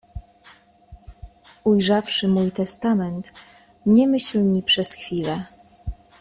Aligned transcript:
Ujrzawszy 1.63 2.27
mój 2.27 2.51
testament 2.51 3.33
nie 3.85 4.07
myśl 4.07 4.41
ni 4.43 4.63
przez 4.63 4.93
chwilę… 4.93 5.43